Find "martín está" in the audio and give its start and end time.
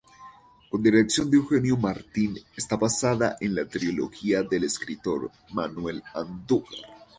1.77-2.75